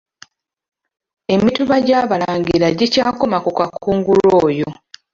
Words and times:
Emituba 1.33 1.75
gy'Abalangira 1.85 2.67
gikyakoma 2.77 3.37
ku 3.45 3.51
Kakungulu 3.57 4.27
oyo. 4.47 4.69